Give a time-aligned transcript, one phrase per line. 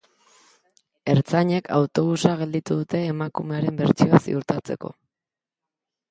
[1.11, 4.91] Ertzainek autobusa gelditu dute emakumearen bertsioa ziurtatzeko.